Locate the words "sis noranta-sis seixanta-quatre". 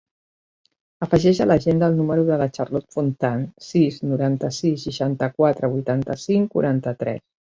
3.67-5.69